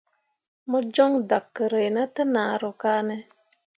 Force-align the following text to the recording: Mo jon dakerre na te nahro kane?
Mo 0.69 0.77
jon 0.93 1.13
dakerre 1.29 1.83
na 1.95 2.03
te 2.13 2.23
nahro 2.33 2.71
kane? 2.81 3.15